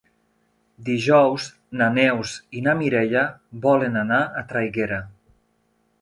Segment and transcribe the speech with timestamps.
[0.87, 1.45] Dijous
[1.83, 3.23] na Neus i na Mireia
[3.67, 4.99] volen anar a Traiguera.